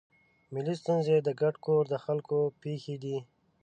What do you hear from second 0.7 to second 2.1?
ستونزې د ګډ کور د